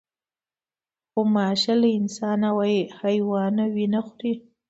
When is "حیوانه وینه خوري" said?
2.99-4.33